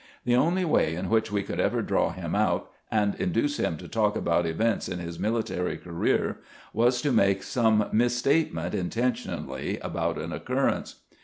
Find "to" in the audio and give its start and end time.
3.77-3.87, 7.03-7.11